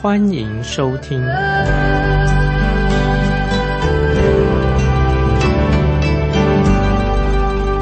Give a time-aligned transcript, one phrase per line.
[0.00, 1.20] 欢迎收听。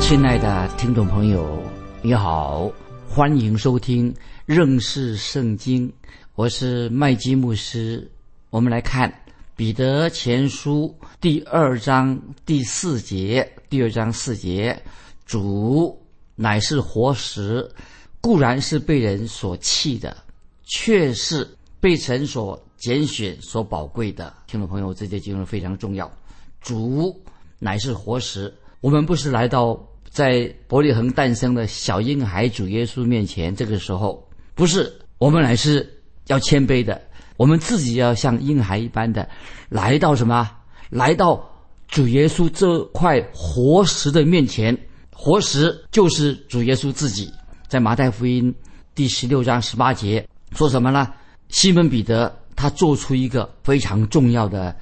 [0.00, 1.62] 亲爱的听众朋友，
[2.00, 2.72] 你好。
[3.06, 4.14] 欢迎收听
[4.46, 5.92] 认识圣经，
[6.36, 8.10] 我是麦基牧师。
[8.48, 9.12] 我们来看
[9.54, 14.82] 彼得前书第二章第四节，第二章四节，
[15.26, 16.02] 主
[16.34, 17.70] 乃是活石，
[18.22, 20.16] 固然是被人所弃的，
[20.64, 21.46] 却是
[21.80, 24.32] 被神所拣选、所宝贵的。
[24.46, 26.10] 听众朋友，这节经文非常重要。
[26.60, 27.14] 主
[27.58, 29.78] 乃是活石，我们不是来到。
[30.08, 35.86] 在伯利恒诞生的小婴孩主耶稣面前，这个时候不是我们乃是
[36.28, 36.98] 要谦卑的，
[37.36, 39.28] 我们自己要像婴孩一般的
[39.68, 40.50] 来到什么？
[40.88, 41.46] 来到
[41.86, 44.74] 主耶稣这块活石的面前，
[45.12, 47.30] 活石就是主耶稣自己。
[47.68, 48.54] 在马太福音
[48.94, 51.12] 第十六章十八节说什么呢？
[51.48, 54.74] 西门彼得他做出一个非常重要的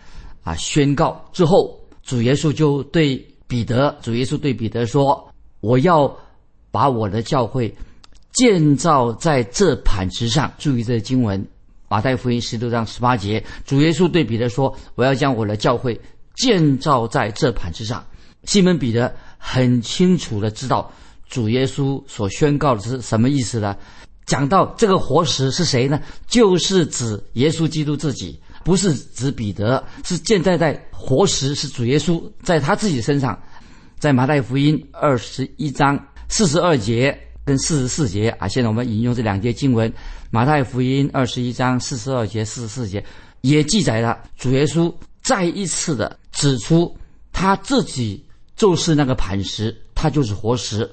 [0.42, 3.24] 啊宣告之后，主耶稣就对。
[3.46, 6.12] 彼得，主耶稣对彼得说：“我要
[6.70, 7.72] 把我的教会
[8.32, 11.46] 建造在这磐石上。”注意这经文，
[11.86, 16.00] 马太福音十六章十八节，主耶稣对彼得说：“我要将我的教会
[16.34, 18.04] 建造在这磐石上。”
[18.44, 20.90] 西门彼得很清楚的知道
[21.28, 23.76] 主耶稣所宣告的是什么意思呢？
[24.26, 26.00] 讲到这个活石是谁呢？
[26.26, 28.40] 就是指耶稣基督自己。
[28.64, 33.38] 不是指彼得，是建在在活石，是主耶稣在他自己身上，
[33.98, 37.14] 在马太福音二十一章四十二节
[37.44, 39.92] 跟四十四节啊，现在我们引用这两节经文，
[40.30, 43.04] 马太福音二十一章四十二节、四十四节
[43.42, 44.90] 也记载了主耶稣
[45.22, 46.96] 再一次的指出
[47.34, 48.24] 他自己
[48.56, 50.90] 就是那个磐石，他就是活石。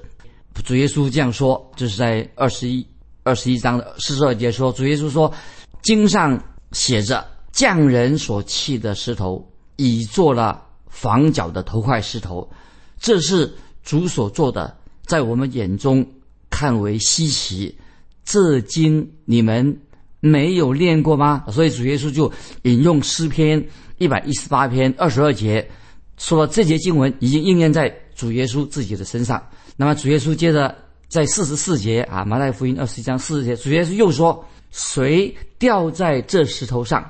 [0.66, 2.86] 主耶稣这样说，就是在二十一
[3.24, 5.34] 二十一章的四十二节说，主耶稣说，
[5.82, 7.26] 经上写着。
[7.54, 9.46] 匠人所砌的石头，
[9.76, 12.50] 已做了房角的头块石头，
[12.98, 14.74] 这是主所做的，
[15.06, 16.04] 在我们眼中
[16.50, 17.78] 看为稀奇。
[18.24, 19.78] 这经你们
[20.22, 21.44] 没有练过吗？
[21.52, 23.62] 所以主耶稣就引用诗篇
[23.98, 25.70] 一百一十八篇二十二节，
[26.16, 29.46] 说这节经文已经应验在主耶稣自己的身上。
[29.76, 30.74] 那么主耶稣接着
[31.12, 37.08] 在四十四节啊，马太福音二十一章四十节，主耶稣又说：“谁掉在这石头上？”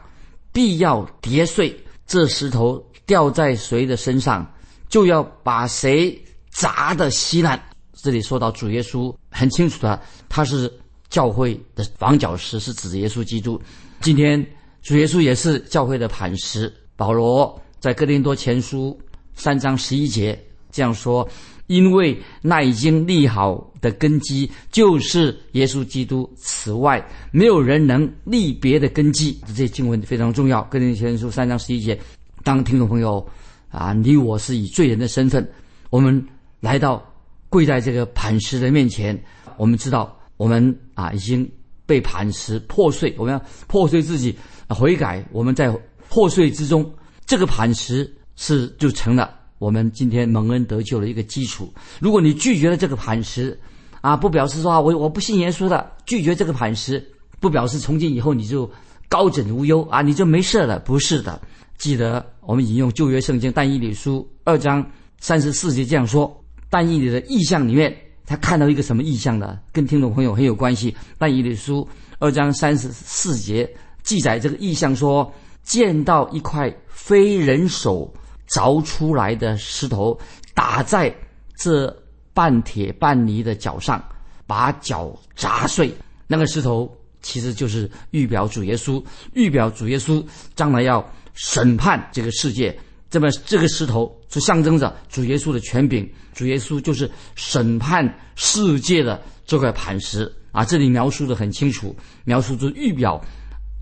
[0.52, 4.44] 必要跌碎，这石头掉在谁的身上，
[4.90, 6.20] 就要把谁
[6.50, 7.62] 砸得稀烂。
[7.94, 10.74] 这里说到主耶稣，很清楚的，他是
[11.08, 13.62] 教会的房角石，是指耶稣基督。
[14.00, 14.44] 今天
[14.82, 16.74] 主耶稣也是教会的磐石。
[16.96, 19.00] 保罗在哥林多前书
[19.36, 21.30] 三章十一节这样说。
[21.72, 27.02] 因为那已经立好的根基就是耶稣基督，此外
[27.32, 29.40] 没有人能立别的根基。
[29.56, 30.62] 这经文非常重要。
[30.64, 31.98] 哥林前书三章十一节，
[32.44, 33.26] 当听众朋友
[33.70, 35.50] 啊，你我是以罪人的身份，
[35.90, 36.22] 我们
[36.60, 37.02] 来到
[37.48, 39.18] 跪在这个磐石的面前，
[39.56, 41.50] 我们知道我们啊已经
[41.86, 44.38] 被磐石破碎，我们要破碎自己
[44.68, 45.26] 悔改。
[45.32, 45.74] 我们在
[46.10, 46.94] 破碎之中，
[47.26, 49.40] 这个磐石是就成了。
[49.62, 51.72] 我们今天蒙恩得救的一个基础。
[52.00, 53.56] 如果你拒绝了这个磐石，
[54.02, 57.08] 啊，不表示说啊，我我不信耶稣的，拒绝这个磐石，
[57.40, 58.68] 不表示从今以后你就
[59.08, 60.80] 高枕无忧啊，你就没事了。
[60.80, 61.40] 不是的，
[61.78, 64.84] 记得我们引用旧约圣经但以理书二章
[65.20, 67.96] 三十四节这样说：但以理的意象里面，
[68.26, 69.60] 他看到一个什么意象呢？
[69.72, 70.96] 跟听众朋友很有关系。
[71.20, 71.88] 但以理书
[72.18, 73.72] 二章三十四节
[74.02, 75.32] 记载这个意象说，
[75.62, 78.12] 见到一块非人手。
[78.54, 80.20] 凿出来的石头
[80.54, 81.14] 打在
[81.58, 81.96] 这
[82.34, 84.04] 半铁半泥的脚上，
[84.46, 85.94] 把脚砸碎。
[86.28, 89.04] 那个石头其实就是预表主耶稣，
[89.34, 90.26] 预表主耶稣
[90.56, 92.78] 将来要审判这个世界。
[93.10, 100.64] 这么这个石头就象征着主耶稣的权柄，主耶稣就是审判世界的这块磐石啊！
[100.64, 101.94] 这里描述的很清楚，
[102.24, 103.22] 描述出预表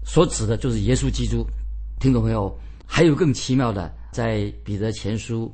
[0.03, 1.45] 所指的就是耶稣基督。
[1.99, 3.93] 听懂没有，还有更奇妙的。
[4.11, 5.51] 在彼得前书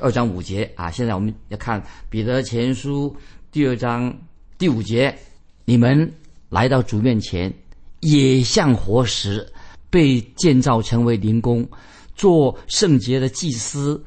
[0.00, 3.14] 二章五节啊，现在我们要看彼得前书
[3.50, 4.16] 第二章
[4.56, 5.16] 第五节，
[5.64, 6.10] 你们
[6.48, 7.52] 来到主面前，
[8.00, 9.46] 也像活石，
[9.90, 11.68] 被建造成为灵宫，
[12.14, 14.02] 做圣洁的祭司，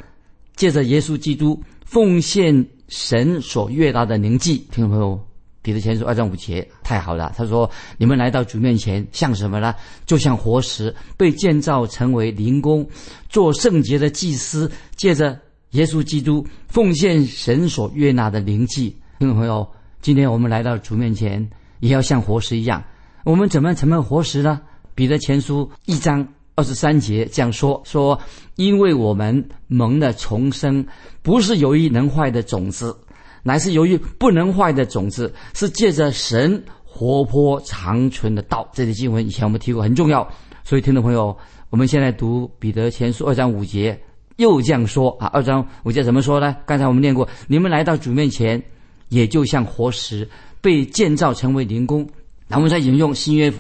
[0.55, 4.57] 借着耶稣基督奉献神所悦纳的灵祭。
[4.71, 5.19] 听众朋友，
[5.61, 7.31] 彼得前书二章五节太好了。
[7.37, 9.75] 他说：“你们来到主面前，像什么呢？
[10.05, 12.87] 就像活石被建造成为灵宫，
[13.29, 15.39] 做圣洁的祭司，借着
[15.71, 19.69] 耶稣基督奉献神所悦纳的灵祭。”听众朋友，
[20.01, 21.47] 今天我们来到主面前，
[21.79, 22.83] 也要像活石一样。
[23.23, 24.61] 我们怎么成为活石呢？
[24.95, 28.19] 彼得前书一章二十三节这样说：说，
[28.55, 30.85] 因为我们蒙的重生，
[31.21, 32.97] 不是由于能坏的种子，
[33.43, 38.69] 乃是由于不能坏的种子，是借着神活泼长存的道。
[38.73, 40.27] 这些经文以前我们提过，很重要。
[40.63, 41.35] 所以，听众朋友，
[41.69, 43.99] 我们现在读彼得前书二章五节，
[44.37, 45.27] 又这样说啊。
[45.27, 46.55] 二章五节怎么说呢？
[46.65, 48.61] 刚才我们念过，你们来到主面前，
[49.09, 50.29] 也就像活石
[50.61, 52.07] 被建造成为灵宫。
[52.47, 53.51] 那我们再引用新约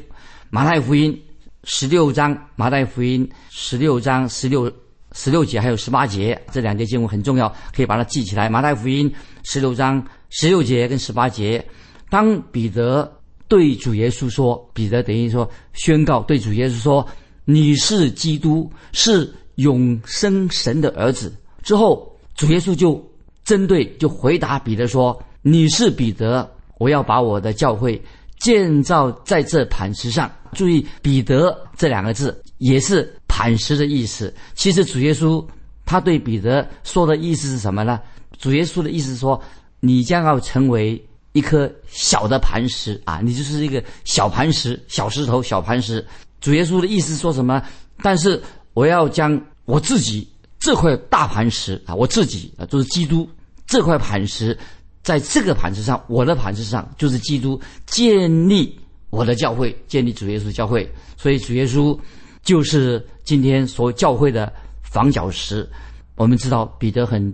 [0.49, 1.19] 马太福音
[1.63, 4.71] 十六章，马太福音十六章十六
[5.13, 8.49] 十六节还有十八节这两节经文很重要，可以把它记起来。
[8.49, 9.13] 马太福音
[9.43, 11.63] 十六章十六节跟十八节，
[12.09, 13.11] 当彼得
[13.47, 17.07] 对主耶稣说，彼得等于说宣告对主耶稣说
[17.45, 23.03] ：“你是基督，是永生神的儿子。”之后，主耶稣就
[23.43, 28.01] 针对就回答彼得说：“你是彼得，我要把我的教会。”
[28.39, 34.31] 建造在这磐石上，注意“彼得”这两个字也是磐石的意思。
[34.53, 35.43] 其实主耶稣
[35.83, 37.99] 他对彼得说的意思是什么呢？
[38.37, 39.41] 主耶稣的意思说，
[39.79, 41.03] 你将要成为
[41.33, 46.05] 一颗小的磐石啊，你就是一个小磐石、小石头、小磐石。
[46.39, 47.63] 主耶稣的意思说什么？
[48.03, 48.39] 但是
[48.75, 50.27] 我要将我自己
[50.59, 53.27] 这块大磐石啊，我自己啊，就是基督
[53.65, 54.55] 这块磐石。
[55.01, 58.79] 在这个磐石上，我的磐石上就是基督建立
[59.09, 60.87] 我的教会，建立主耶稣教会。
[61.17, 61.97] 所以主耶稣
[62.43, 64.51] 就是今天所教会的
[64.81, 65.67] 房角石。
[66.15, 67.33] 我们知道彼得很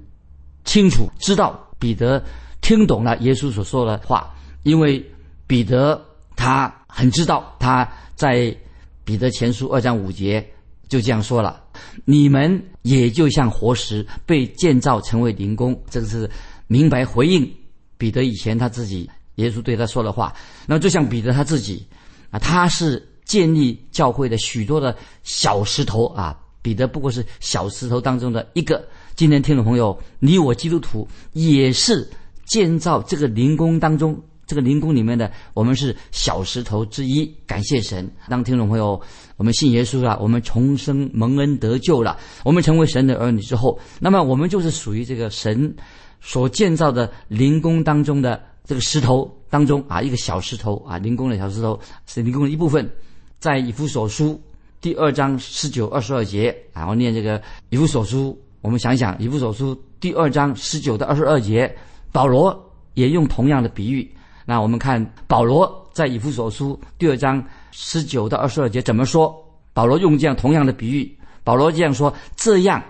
[0.64, 2.24] 清楚知道彼得
[2.62, 4.34] 听懂了耶稣所说的话，
[4.64, 5.04] 因为
[5.46, 6.00] 彼得
[6.36, 8.56] 他很知道他在
[9.04, 10.46] 彼得前书二章五节
[10.88, 11.62] 就这样说了
[12.06, 16.30] ：“你们也就像活石被建造成为灵宫。”这个是。
[16.70, 17.50] 明白回应
[17.98, 21.88] 彼得以前他自己耶稣对他说的话，那就像彼得他自己
[22.30, 26.36] 啊，他是建立教会的许多的小石头啊。
[26.60, 28.84] 彼得不过是小石头当中的一个。
[29.16, 32.10] 今天听众朋友，你我基督徒也是
[32.46, 37.26] 建造这个灵宫当中，这个灵宫里面的我们是小石头之一。
[37.46, 39.00] 感谢神，当听众朋友
[39.38, 45.74] 我们信耶稣了，我们重生蒙恩得救了，我们成为神的儿女之后，那么我们就是属于这个神。
[46.20, 52.92] 所建造的灵宫当中的这个石头当中啊，一个小石头啊，灵宫的小石头是灵宫的一部分。
[53.40, 54.42] 在以弗所书
[54.82, 61.74] 第二章十九、二十二节然后念这个以弗所书，我们想想以弗所书第二章十九到二十二节，
[62.12, 62.58] 保罗
[62.94, 64.10] 也用同样的比喻。
[64.46, 69.36] 那我们看保罗在以弗所书第二章十九到二十二节怎么说？
[69.74, 72.84] 保罗用这样同样的比喻，保罗这样说：这样。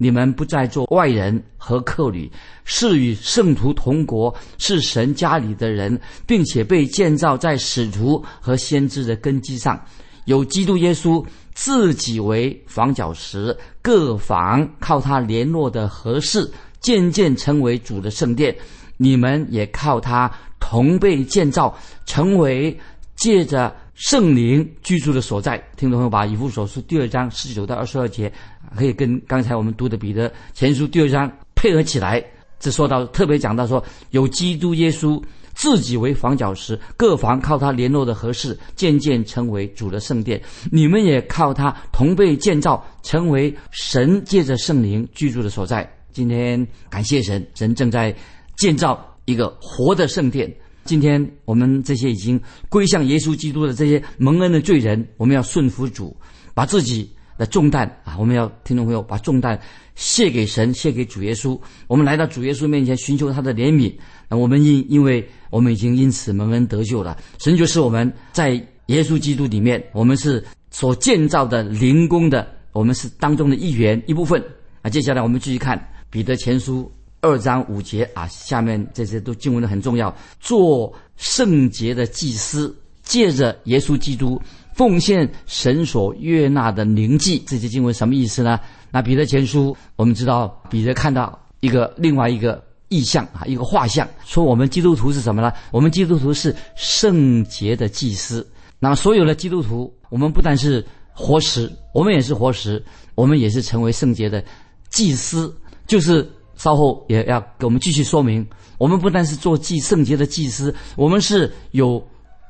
[0.00, 2.30] 你们不再做外人和客旅，
[2.64, 9.78] 是与圣徒同国，是神家里的人，并且被建造在使徒和先知的根基上，
[10.26, 18.56] 有基督耶稣自己为房角石，各房靠他联络的合适，渐渐成为主的圣殿。
[18.96, 21.76] 你们也靠他同被建造，
[22.06, 22.76] 成为
[23.16, 25.56] 借着圣灵居住的所在。
[25.76, 28.32] 听众朋友，把以弗所书第二章十九到二十二节。
[28.76, 32.24] 可以跟刚才我们读的彼得前书第二章配合起来，
[32.58, 35.22] 这说到特别讲到说，有基督耶稣
[35.54, 40.40] 自己为房角石，各房靠他联络的合适，渐渐成为主的圣殿。
[40.70, 45.88] 你们也靠他同被建造，成为神借着圣灵居住的所在。
[46.12, 48.14] 今天感谢神，神正在
[48.56, 50.52] 建造一个活的圣殿。
[50.84, 56.16] 今天我们这些已经归向耶稣基督的这些蒙恩的罪人，我们要顺服主，
[56.54, 57.10] 把自己。
[57.38, 59.58] 的重担啊，我们要听众朋友把重担
[59.94, 61.58] 卸给神，卸给主耶稣。
[61.86, 63.94] 我们来到主耶稣面前寻求他的怜悯。
[64.28, 68.50] 那我们因因为我们已经因此蒙恩得救了，神就是我们在
[68.86, 74.42] 耶稣基督里面，我们是所建造的灵宫的，我们是当中的一员一部分
[74.82, 74.90] 啊。
[74.90, 75.80] 接下来我们继续看
[76.10, 76.90] 彼得前书
[77.20, 84.40] 二章五节啊，下面这些都经文的很重要，做圣洁的祭司，借着耶稣基督。
[84.78, 88.60] 奉献神所悦纳的灵祭，这些经文什么意思呢？
[88.92, 95.52] 那彼得前书，我们知道彼得看到一个另外一个意象啊，一个画像，说我们基督徒是什么呢？
[95.72, 98.48] 我们基督徒是圣洁的祭司。
[98.78, 102.80] 那所有的基督徒，我们不但是活石，我们也是活石，
[103.16, 104.44] 我们也是成为圣洁的
[104.90, 105.52] 祭司。
[105.88, 108.46] 就是稍后也要给我们继续说明，
[108.78, 112.00] 我们不但是做祭圣洁的祭司，我们是有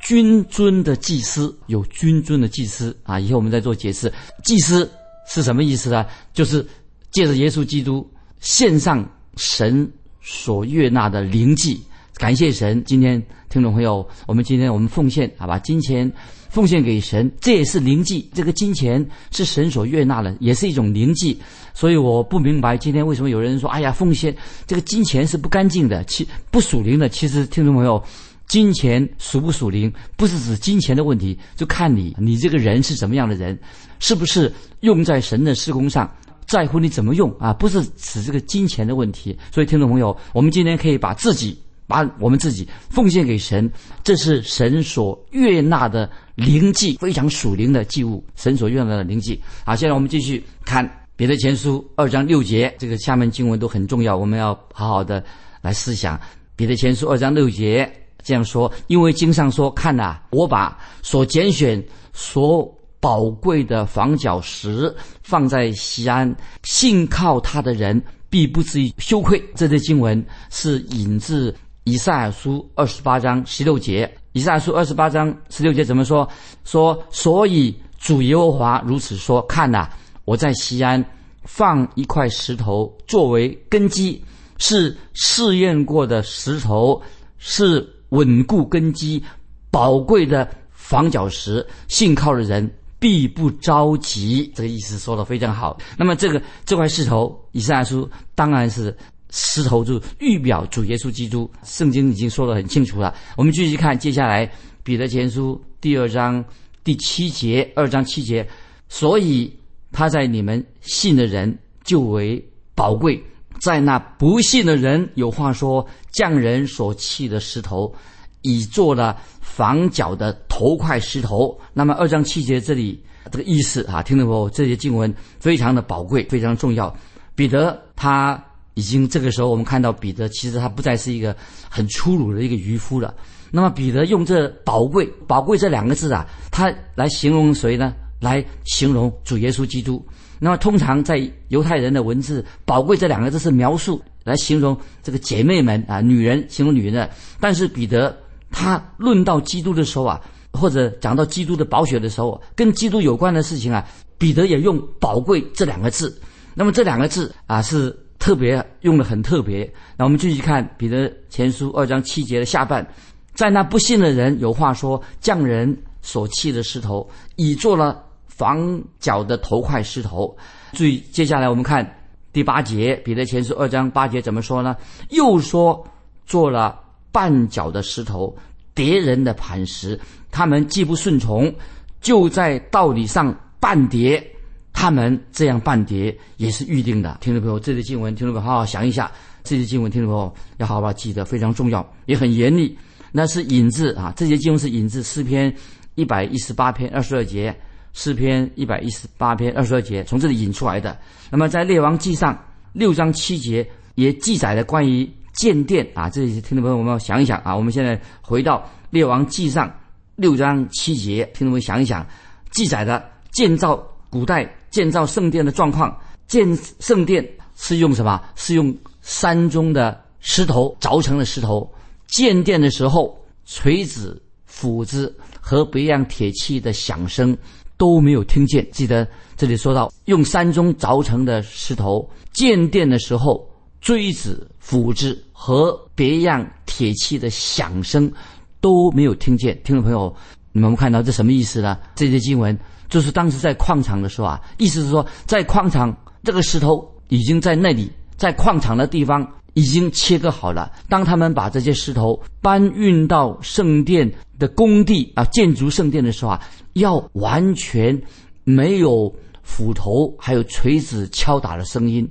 [0.00, 3.19] 君尊的祭司，有君尊的祭司啊。
[3.19, 4.12] 以后我们再做解释，
[4.45, 4.90] 祭司
[5.28, 6.07] 是什么意思呢？
[6.33, 6.67] 就是
[7.11, 8.09] 借着耶稣基督
[8.40, 9.90] 献上神
[10.23, 11.81] 所悦纳的灵祭。
[12.14, 16.11] 感谢神，今天听众朋友，我们今天我们奉献，好吧，金钱
[16.50, 18.28] 奉献给神，这也是灵祭。
[18.35, 21.38] 这个金钱是神所悦纳的，也是一种灵祭。
[21.75, 24.37] 所以我不明白今天为什么有人说，哎呀，奉献
[24.67, 27.09] 这个金钱是不干净的，其不属灵的。
[27.09, 28.02] 其实听众朋友，
[28.49, 33.57] 金钱属不属灵，不是指金钱的问题，就看你你这个人是什么样的人，
[34.00, 36.11] 是不是用在神的施工上，
[36.47, 39.38] 在乎你怎么用啊，不是指这个金钱的问题。
[39.52, 41.57] 所以听众朋友，我们今天可以把自己。
[41.88, 43.73] 把我们自己奉献给神，
[44.05, 48.23] 这是神所悦纳的灵祭，非常属灵的祭物。
[48.37, 49.40] 神所悦纳的灵祭。
[49.64, 50.87] 好，现在我们继续看
[51.17, 55.25] 彼得前书二章六节，这个下面经文都很重要，我们要好好的
[55.62, 56.21] 来思想。
[56.55, 57.90] 彼得前书二章六节
[58.23, 61.83] 这样说：因为经上说，看呐，我把所拣选、
[62.13, 69.43] 所宝贵的房角石放在西安，信靠他的人必不至于羞愧。
[69.55, 71.55] 这些经文是引自。
[71.85, 76.29] 以赛亚书二十八章十六节，以赛亚书二十八章十六节怎么说？
[76.63, 79.89] 说所以主耶和华如此说：看呐，
[80.27, 81.03] 我在西安
[81.45, 84.23] 放一块石头作为根基，
[84.59, 87.01] 是试验过的石头，
[87.39, 89.23] 是稳固根基、
[89.71, 91.67] 宝贵的房角石。
[91.88, 94.50] 信靠的人必不着急。
[94.55, 95.79] 这个意思说的非常好。
[95.97, 98.97] 那么这个这块石头，以赛亚书当然是。
[99.31, 103.15] 石头就预表主耶稣基督，圣经已经说的很清楚了。
[103.37, 104.50] 我们继续看接下来
[104.83, 106.43] 彼得前书第二章
[106.83, 108.49] 第七节，二章七节。
[108.88, 109.55] 所以
[109.93, 112.43] 他在你们信的人就为
[112.75, 113.23] 宝贵，
[113.61, 117.95] 在那不信的人有话说：匠人所弃的石头，
[118.43, 121.59] 已做了房角的头块石头。
[121.73, 124.49] 那么二章七节这里这个意思啊，听到不？
[124.50, 126.95] 这些经文非常的宝贵，非常重要。
[127.35, 128.43] 彼得他。
[128.75, 131.35] 已经这个时候，我们看到彼得其实他不再是一个
[131.69, 133.12] 很粗鲁的一个渔夫了。
[133.50, 137.93] 那么彼得用这“宝贵”“宝贵”这两个字啊，他来形容谁呢？
[138.21, 140.00] 来形容主耶稣基督。
[140.38, 147.09] 那么通常在犹太人的文字，“宝贵”这两个字是描述来形容这个姐妹们啊，女人形容女人的。
[147.40, 148.16] 但是彼得
[148.50, 150.21] 他论到基督的时候啊，
[150.52, 156.21] 或者讲到基督的宝血的时候，跟基督有关的事情啊，彼得也用“宝贵”这两个字。
[156.54, 157.97] 那么这两个字啊是。
[158.21, 162.85] 特别用的很特别，那我们继续看彼得前书二章七节的下半，
[163.33, 168.02] 在那不信的人有话说：匠人所弃的石头，已做了
[168.38, 170.35] 房角的头块石头。
[170.73, 171.85] 注意，接下来我们看
[172.33, 174.76] 第八节，彼得前书二章八节怎么说呢？
[175.11, 175.85] 又说
[176.25, 176.78] 做了
[177.12, 178.35] 绊脚的石头，
[178.75, 179.99] 叠人的磐石。
[180.30, 181.52] 他们既不顺从，
[182.00, 184.25] 就在道理上绊跌。
[184.73, 189.11] 他们这样半叠也是预定的，听众朋友，这些经文，听众朋友好好想一下，
[189.42, 192.78] 这些经文，听众朋友要好好记得，非常重要，也很严厉。
[193.11, 195.52] 那是引自啊，这些经文是引自诗篇
[195.97, 197.52] 一百一十八篇二十二节，
[197.99, 200.97] 诗篇一百一十八篇二十二节从这里引出来的。
[201.33, 202.38] 那么在列王记上
[202.73, 209.69] 六章七节也记载了关于建殿啊，这些听众朋友我们要想一想啊，我们现在回到列王记上
[210.14, 212.07] 六章七节，听众朋友想一想，
[212.52, 213.76] 记载的建造
[214.09, 214.49] 古代。
[214.71, 217.26] 建造圣殿的状况，建圣殿
[217.57, 218.23] 是用什么？
[218.37, 221.67] 是用山中的石头凿成的石头。
[222.07, 227.35] 建殿的时候，锤子、斧子和别样铁器的响声
[227.78, 228.68] 都没有听见。
[228.70, 233.49] 记得这里说到，用山中凿成的石头建殿的时候，
[233.80, 238.12] 锥子、斧子和别样铁器的响声
[238.61, 239.58] 都没有听见。
[239.64, 240.14] 听众朋友，
[240.52, 241.78] 你们看到这什么意思呢？
[241.94, 242.58] 这些经文。
[242.88, 245.94] 就是当时在矿场的时候啊，意思是说，在矿场
[246.25, 250.71] 这个石头已经在那里，在矿场的地方已经切割好了。
[250.88, 256.41] 当他们把这些石头搬运到圣殿的工地啊，建筑圣殿的时候啊，
[256.75, 258.00] 要完全
[258.45, 259.12] 没有
[259.43, 262.09] 斧头还有锤子敲打的声音，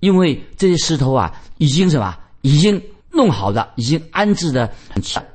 [0.00, 4.68] 因为这些石头啊，已经什么，已经弄好的，已经安置的，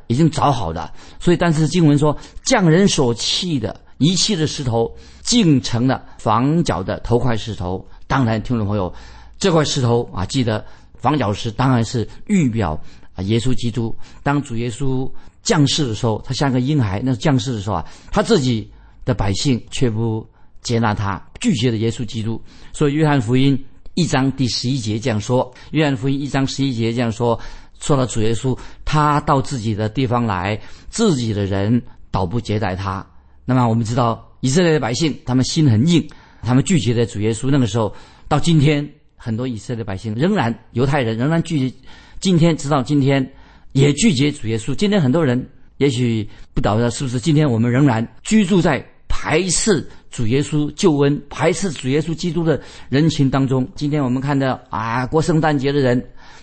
[0.07, 0.91] 已经凿好的。
[1.17, 3.79] 所以，但是经文说，匠人所弃的。
[3.99, 7.85] 遗弃的石头竟成了房角的头块石头。
[8.05, 8.93] 当然，听众朋友，
[9.39, 10.65] 这块石头啊，记得
[11.03, 12.81] 房角石当然是预表
[13.13, 13.93] 啊耶稣基督。
[14.23, 18.71] 当主耶稣降世的时候，他像个婴孩；那降世的时候啊，他自己
[19.03, 20.25] 的百姓却不
[20.61, 22.41] 接纳他，拒绝了耶稣基督。
[22.71, 23.61] 所以约翰福音
[23.95, 27.37] 一章第十一节这样说：约翰福音一章十一节这样说，
[27.81, 30.57] 说到主耶稣，他到自己的地方来，
[30.87, 33.05] 自己的人倒不接待他。
[33.43, 36.07] 那么我们知道，以色列的百姓他们心很硬，
[36.41, 37.49] 他们拒绝了主耶稣。
[37.51, 37.93] 那个时候
[38.29, 38.89] 到今天，
[39.23, 41.75] 很多以色列百姓仍然犹太人仍然拒绝，
[42.19, 43.25] 今天直到今天
[43.71, 44.75] 也拒绝主耶稣。
[44.75, 45.47] 今天很多人。
[45.77, 53.67] 也许不晓得是不是今天我们仍然居住在排斥主耶稣救恩、排斥主耶稣基督的人群当中。
[53.75, 56.01] 今天我们看到啊，过圣诞节的人，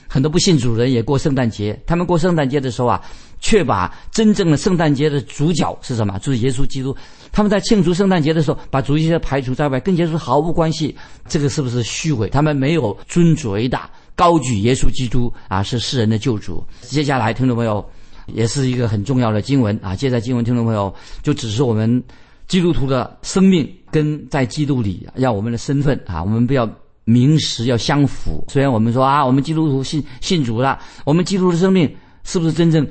[0.08, 1.80] 很多不信主人也过圣诞节。
[1.86, 3.00] 他们过圣诞节的时候啊，
[3.40, 6.18] 却把真正的圣诞节的主角是什么？
[6.18, 6.94] 就是耶稣基督。
[7.32, 10.96] 他们在庆祝圣诞节的时候，把主耶稣排除在外，跟耶稣毫无关系。
[11.28, 12.28] 这个是不是虚伪？
[12.28, 16.64] 他们没有尊主为大，高举耶稣基督啊，是世人的救主。
[16.80, 17.84] 接下来，听众朋友。
[18.32, 19.96] 也是一个很重要的经文啊！
[19.96, 22.00] 接在经文，听众朋友就只是我们
[22.46, 26.68] 基督徒的生命跟在基督里，要我们的身份啊，我们不要
[27.04, 28.44] 名实要相符。
[28.46, 32.86] 虽然我们说啊，我们基督徒信信主了，我们基督的生命是不是真正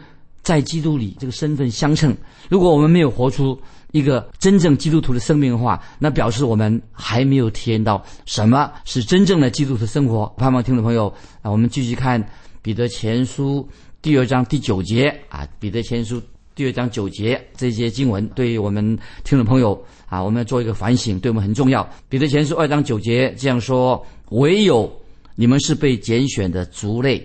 [0.50, 2.18] 在基督里这个身份相称？
[2.50, 3.56] 如果我们没有活出
[3.92, 10.26] 一个真正基督徒的生命的话，那表示我们还没有体验到什么是真正的基督徒生活。
[10.38, 11.08] 盼望听众朋友
[11.44, 12.28] 啊，我们继续看
[12.64, 13.70] 彼得前书。
[14.02, 16.18] 第二章第九节啊，《彼得前书》
[16.56, 21.84] 第二章九节这些经文，对于我们听众朋友啊，我们要做一个反省，对我们很重要。
[22.10, 24.04] 《彼得前书》二章九节这样说
[24.34, 24.92] ：“唯有
[25.36, 27.24] 你们是被拣选的族类，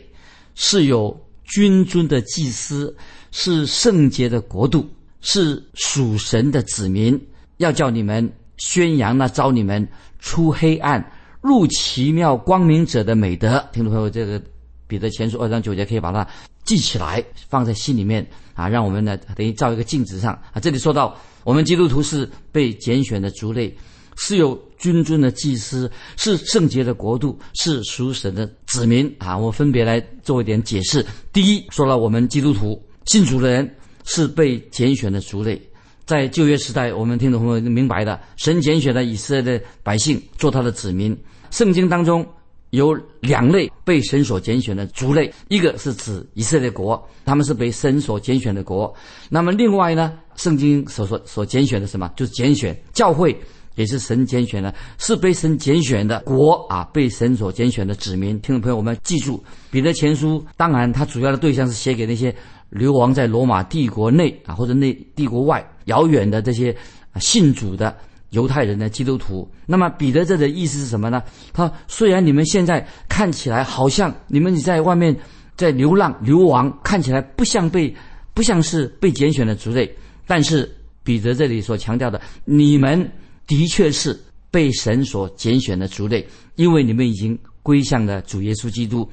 [0.54, 2.96] 是有君尊的祭司，
[3.36, 4.88] 是圣洁的国度，
[5.20, 7.20] 是属神的子民。
[7.56, 9.86] 要叫你们宣扬那招你们
[10.20, 11.04] 出黑暗
[11.40, 14.40] 入奇妙光明者的美德。”听众朋友，这个。
[14.86, 16.28] 彼得前书二章九节可以把它
[16.62, 20.60] 记起来，放在心里面啊，让我们呢等于照一个镜子上啊。
[20.60, 23.74] 这里说到，我们基督徒是被拣选的族类，
[24.14, 29.36] 是有君尊的祭司，是圣洁的国度，是属神的子民啊。
[29.36, 31.04] 我分别来做一点解释。
[31.32, 35.60] 第一，说了我们基督徒信主的人是被拣选的族类，
[36.04, 41.16] 在旧约时代，我们听众朋友明白的，神拣选了以色列的百姓做他的子民。
[41.50, 42.26] 圣经当中。
[42.70, 48.92] 有两类被神所拣选的族类，一个是指以色列国，他们是被神所拣选的国。
[49.28, 53.38] 那么另外呢，圣经所说所拣选的什么，就是拣选教会，
[53.76, 58.40] 也是神拣选的，是被神拣选的国啊，被神所拣选的子民。
[58.40, 59.40] 听众朋友，我们记住，
[59.70, 62.34] 彼得前书，当然他主要的对象是写给那些
[62.74, 66.76] 流亡在罗马帝国内啊，或者内帝国外遥远的这些
[67.18, 67.96] 信主的。
[68.30, 71.22] 犹太人的基督徒，那么彼得这的意思是什么呢？
[71.52, 75.16] 他虽然你们现在看起来好像你们在外面
[75.54, 77.94] 在流浪流亡，看起来不像被
[78.34, 79.88] 不像是被拣选的族类，
[80.26, 80.68] 但是
[81.04, 83.08] 彼得这里所强调的，你们
[83.46, 89.08] 的确是被神所拣选的族类，因为你们已经归向了主耶稣基督，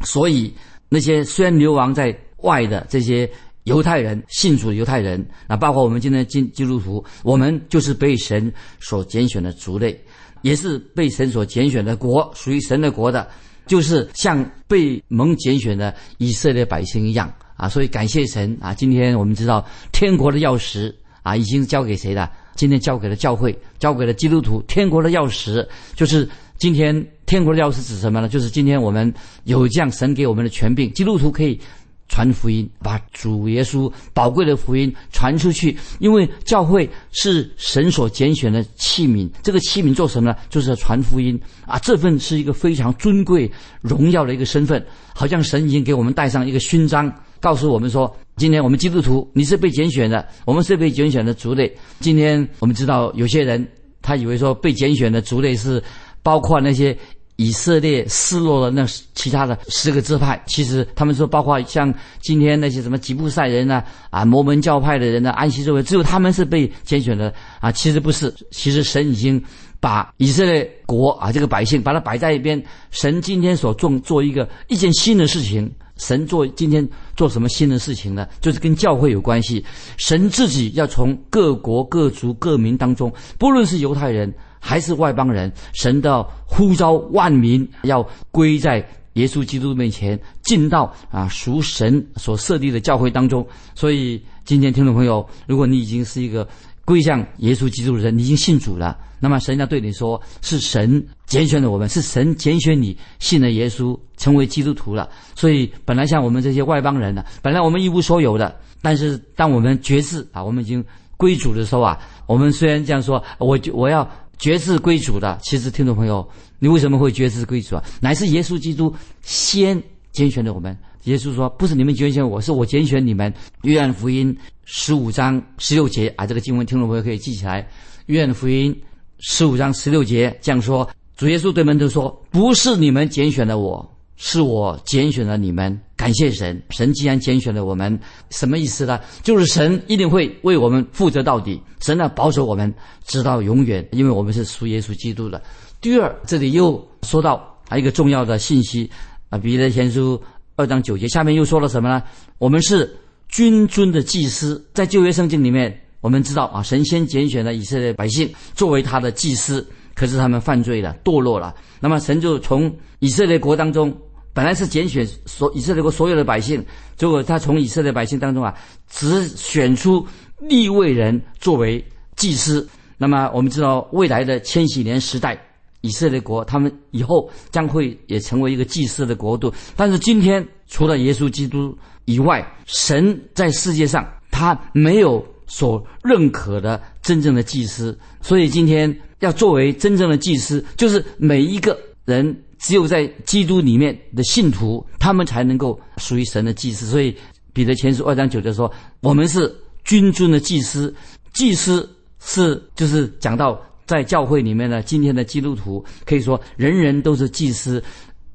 [0.00, 0.52] 所以
[0.88, 3.30] 那些虽然流亡在外的这些。
[3.64, 9.94] 犹太人信主，犹太人那包括我们今天基基督徒，我们就是被神所拣选的族类，
[10.40, 13.28] 也是被神所拣选的国，属于神的国的，
[13.66, 17.68] 就是像被蒙拣选的以色列百姓一样啊！
[17.68, 18.72] 所以感谢神啊！
[18.72, 20.90] 今天我们知道天国的钥匙
[21.22, 22.30] 啊，已经交给谁了？
[22.54, 24.62] 今天交给了教会，交给了基督徒。
[24.62, 28.30] 天国的钥匙就是今天天国的钥匙指什么呢？
[28.30, 29.12] 就是今天我们
[29.44, 31.60] 有这样神给我们的权柄，基督徒可以。
[32.08, 35.76] 传福音，把主耶稣宝贵的福音传出去。
[35.98, 40.36] 因为教会是神所拣选的器皿，这个器皿做什么呢？
[40.48, 41.78] 就是传福音啊！
[41.78, 51.72] 这份是一个非常尊贵、荣耀的一个身份，好像神已经给我们戴上一个勋章，告诉我们说：今天我们基督徒，你是被拣选的，我们是被拣选的族类。
[52.00, 53.66] 今天我们知道，有些人
[54.00, 55.82] 他以为说被拣选的族类是
[56.22, 56.96] 包括那些。
[57.38, 67.70] 以色列失落了那其他的十个支派，其实他们说，包括像今天那些什么吉布赛人呢，啊，摩门教派的人呢，安息日会，只有他们是被拣选的啊。
[67.70, 69.40] 其实不是，其实神已经
[69.78, 72.60] 把以色列国啊这个百姓把它摆在一边。
[72.90, 78.26] 神今天所做做一个一件新的事情，神做今天做什么新的事情呢？
[78.40, 79.64] 就是跟教会有关系。
[79.96, 84.34] 神自己要从各国各族各民当中，不论是犹太人。
[84.68, 93.46] 还是外邦人，神的呼召万民要归在耶稣基督面前，进到啊属神所设立的教会当中。
[93.74, 96.46] 所以今天听众朋友，如果你已经是一个
[96.84, 105.08] 归向耶稣基督的人，你已经信主了，那么神要对你说：是神拣选的我们，是神拣选你信了耶稣，成为基督徒了。
[105.34, 110.84] 所以本来像我们这些外邦人呢，本来我们一无所有的，但是当我们觉知啊，我们已经
[111.16, 114.06] 归主的时候啊，我们虽然这样说，我就我要。
[114.38, 115.38] 绝志归主的。
[115.42, 116.26] 其实，听众朋友，
[116.58, 117.84] 你为什么会绝志归主啊？
[118.00, 120.76] 乃是耶稣基督先拣选的我们。
[121.04, 127.66] 耶稣说：“不是你们拣选我，是我拣选你们。”约翰福音十五章十六节啊，这个经文听众朋友可以记起来。
[128.06, 128.78] 约翰福音
[129.18, 135.80] 十五章十六节这样说：“主耶稣对门徒说，不是你们拣选了我，是我拣选了你们。
[136.08, 138.98] 感谢神，神既然拣选了我们，什么意思呢？
[139.22, 142.72] 就是神一定会为我们负责到底，神要保守我们
[143.04, 145.42] 直到永远，因为我们是属耶稣基督的。
[145.82, 148.90] 第二，这里又说到还有一个重要的信息
[149.28, 150.18] 啊，彼得前书。”
[150.56, 152.02] 二章九节，下面又说了什么呢？
[152.38, 152.90] 我们是
[153.28, 161.54] 君尊的祭司，在旧约圣经里面，我们知道啊，神仙拣选了以色列百姓作为他的祭司，可是他们犯罪了，堕落了。
[161.78, 163.96] 那么神就从以色列国当中，
[164.38, 166.64] 本来是拣选所以色列国所有的百姓，
[166.96, 168.54] 结果他从以色列百姓当中啊，
[168.88, 170.06] 只选出
[170.38, 172.68] 立位人作为祭司。
[172.96, 175.36] 那么我们知道未来的千禧年时代。
[175.80, 179.52] 以色列国，他们以后将会也成为一个祭祀的国度。
[179.74, 187.98] 但是今天，除了耶稣基督以外，神在世界上他没有所认可的真正的祭司。
[188.22, 196.86] 所以今天要作为真正的祭司，就是每一个人只有在基督里面的信徒，他们才能够属于神的祭司。
[196.86, 197.16] 所以
[197.52, 200.94] 彼得前书二章九节说：“我们是君尊的祭司，
[201.32, 201.88] 祭司
[202.20, 207.82] 是就是讲到。”在教会里面呢，今天的基督徒可以说人人都是祭司，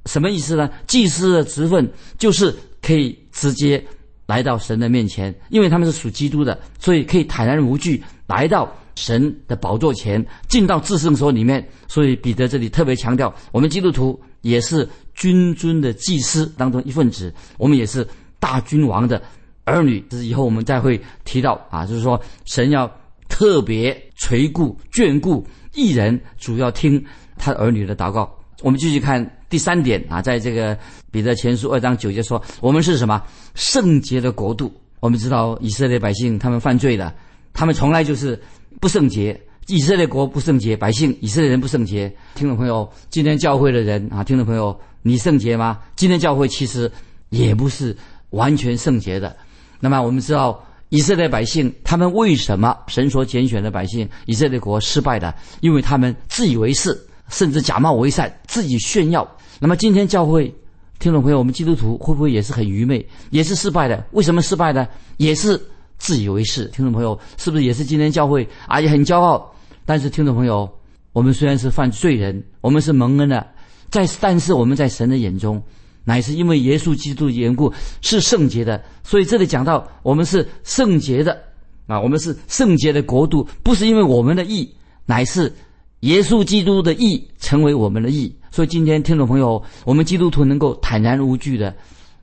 [0.07, 0.67] 什么意思呢？
[0.87, 3.79] 祭司的职分就是可以直接
[4.25, 11.67] 来到神的面前，因为他们是属基督的，所以可以坦然无惧来到神的宝座前，进到至圣所里面。
[11.87, 18.07] 所以彼得这里特别强调，我们基督徒也是君尊的祭司当中一份子，我们也是
[18.39, 19.21] 大君王的
[19.65, 20.03] 儿女。
[20.09, 22.91] 这是以后我们再会提到啊，就是说神要。
[23.29, 27.03] 特别垂顾眷顾一人，主要听
[27.35, 28.31] 他儿女的祷告。
[28.61, 30.77] 我们继续看第三点啊，在这个
[31.09, 33.19] 彼得前书二章九节说：“我们是什么
[33.55, 37.11] 圣洁的国度？”我们知道以色列百姓他们犯罪的，
[37.53, 38.39] 他们从来就是
[38.79, 39.39] 不圣洁。
[39.67, 42.13] 以色列国不圣洁，百姓以色列人不圣洁。
[42.35, 45.79] 听众朋友，今天教会的人啊，听众朋友，你圣洁吗？
[45.95, 46.91] 今天教会其实
[47.29, 47.95] 也不是
[48.31, 49.35] 完全圣洁的。
[49.79, 50.63] 那么我们知道。
[50.89, 55.33] 以色列百姓，他们为什么神所拣选的百姓以色列国失败的？
[55.59, 56.95] 因为他们自以为是，
[57.29, 59.27] 甚至假冒为善，自己炫耀。
[59.59, 60.53] 那么今天教会
[60.99, 64.05] 听众朋友，我们基督徒会不会也是很愚昧，也是失败的？
[64.11, 64.87] 为什么失败呢？
[65.17, 65.59] 也是
[65.97, 66.65] 自以为是。
[66.65, 69.53] 听众朋友，是不是也是今天教会啊也很骄傲？
[69.85, 70.69] 但是听众朋友，
[71.11, 73.45] 我们虽然是犯罪人，我们是蒙恩的，
[73.89, 75.61] 在但是我们在神的眼中。
[76.05, 81.41] 乃是因为耶稣基督的缘故是圣洁的，所以这里讲到我们是圣洁的
[81.87, 84.69] 啊，我们是圣洁的国度，不是因为我们的义，
[85.05, 85.53] 乃是
[86.01, 88.35] 耶稣基督的义成为我们的义。
[88.51, 91.73] 所以今天听众朋友，我们基督徒能够坦然无惧的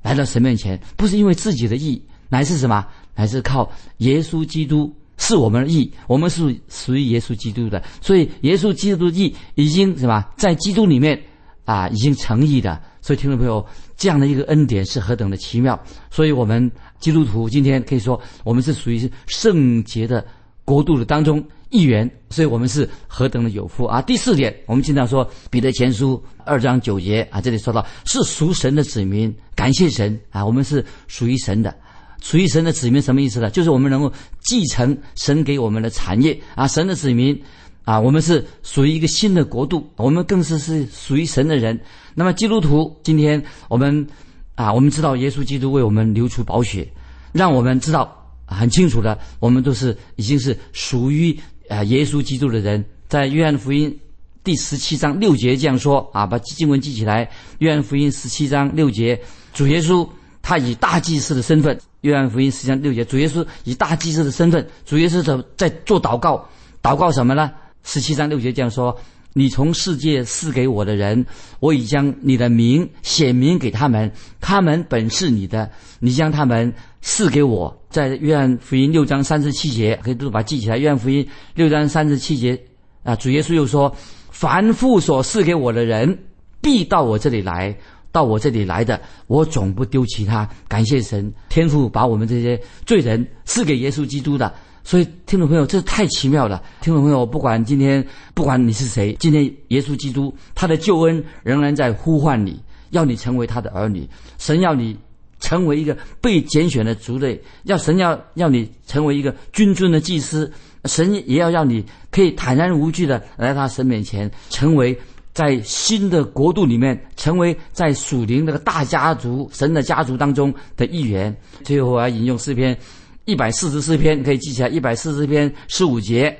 [0.02, 2.86] 来到神面前，不是因为自己的义，乃是什么？
[3.20, 7.82] 还是靠耶稣基督是我们的义，我们是属于耶稣基督的。
[8.00, 11.20] 所以耶稣基督的义已经什么，在基督里面
[11.66, 12.80] 啊，已经成义的。
[13.02, 13.64] 所以，听众朋友，
[13.96, 15.78] 这样的一个恩典是何等的奇妙！
[16.10, 20.26] 所以，我们基督徒今天可以说，我们是属于圣洁的
[20.64, 22.10] 国度的当中一员。
[22.30, 24.00] 所以我们是何等的有福啊！
[24.00, 30.44] 第四点，我们经常说《彼得前书》二章九节啊，这里说到是属神的子民，感谢神啊！
[30.44, 31.74] 我们是属于神的，
[32.22, 33.50] 属于神的子民什么意思呢？
[33.50, 36.68] 就是我们能够继承神给我们的产业啊！
[36.68, 37.40] 神的子民
[37.84, 41.80] 啊，我们是属于一个新的国度，我们更是是属于神的人。
[42.14, 44.06] 那么基督徒，今天我们
[44.54, 46.86] 啊，我们知道耶稣基督为我们流出宝血，
[47.32, 51.36] 让我们知道很清楚的，我们都是已经是属于
[51.68, 52.84] 啊耶稣基督的人。
[53.08, 53.98] 在约翰福音
[54.44, 57.28] 第十七章六节这样说啊，把经文记起来。
[57.58, 59.20] 约翰福音十七章六节，
[59.54, 60.06] 主耶稣
[60.50, 61.78] 他以大祭司的身份。
[62.00, 66.44] 约翰福音十七章六节，主耶稣以大祭司的身份，主耶稣在在做祷告，
[66.82, 67.52] 祷告什么呢？
[67.84, 68.98] 十七章六节这样说。
[69.32, 71.24] 你从世界赐给我的人，
[71.60, 74.10] 我已将你的名显明给他们，
[74.40, 77.80] 他们本是你的，你将他们赐给我。
[77.88, 80.78] 在约翰福音六章三十七节，可以都把它记起来。
[80.78, 82.60] 约翰福音六章三十七节
[83.04, 83.94] 啊，主耶稣又说
[84.32, 86.18] ：“凡父所赐给我的人，
[86.60, 87.72] 必到我这里来；
[88.12, 94.52] 到我这里来的，我总不丢弃他。”感谢神，天父把我们这些罪人赐给耶稣基督的。
[94.82, 96.60] 所以，听众朋友，这太奇妙了。
[96.80, 104.08] 听众朋友，不管今天，不管你是谁，今天耶稣基督他的救恩仍然在呼唤你，要你成为他的儿女。
[104.38, 104.96] 神要你
[105.38, 110.50] 成为一个被拣选的族类，要神要要你成为一个君尊的祭司，
[110.86, 114.98] 神也要让你可以坦然无惧的来到神面前，成为
[115.32, 121.34] 在新的国度里面，成为在属灵那个大家族、神的家族当中的一员。
[121.64, 122.76] 最后我要引用诗篇
[123.24, 126.36] 一百四十四篇，可以记起来一百四十篇十五节，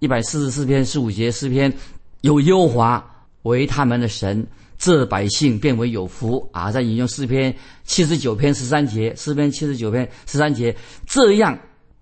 [0.00, 1.72] 一百四十四篇十五节诗篇，
[2.22, 4.46] 有耶和华为他们的神。
[4.78, 6.72] 这百姓变为有福啊！
[6.72, 10.74] 再引用诗篇七十九篇十三节，诗篇七十九篇十三节，
[11.06, 11.56] 这样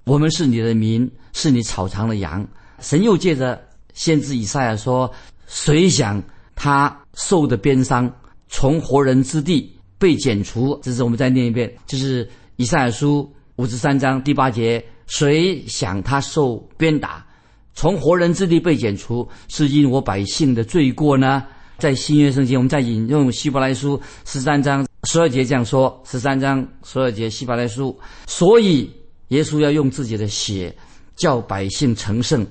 [0.05, 2.48] 我们是你的民，是你草场的羊。
[2.79, 5.12] 神又借着先知以赛亚说
[5.50, 6.22] ：“谁想
[6.54, 8.08] 他受的鞭伤，
[8.48, 17.26] 从活人之地被剪除？”这是我们再念一遍，就是以赛亚书五十三章第八节：“谁想他受鞭打，
[17.74, 21.42] 从活人之地被剪除，是因我百姓的罪过呢？”
[21.78, 28.88] 在新约圣经，我们在引用希伯来书十三章十二节这样说：十三章十二节希伯来书，所以
[29.28, 30.72] 耶稣要用自己的血
[31.16, 32.46] 叫百姓成圣，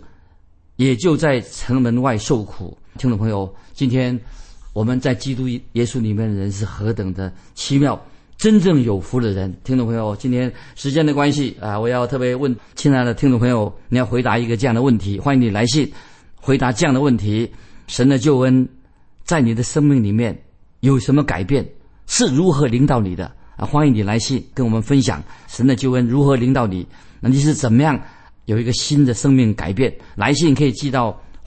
[0.78, 2.76] 也就在城门外受苦。
[3.00, 4.20] 听众朋友，今天
[4.74, 7.98] 我们在基督耶稣里面的人是何等的奇妙，
[8.38, 9.56] 真正有福的人。
[9.64, 15.90] 听众朋友，今天时间的关系啊，我要特别问亲爱的听众朋友，你要回答一个这样的问题，欢迎你来信
[16.36, 17.50] 回答这样的问题：
[17.88, 18.68] 神的救恩。
[19.24, 20.38] 在你的生命里面
[20.80, 21.66] 有什么改变？
[22.08, 23.66] 是如何领导你的啊？
[23.66, 26.86] 欢迎你来信跟我们分享神的救恩如何领导你。
[27.22, 27.98] 那你是怎么样
[28.46, 29.96] 有一个新的生命改变？
[30.16, 31.18] 来信可以寄到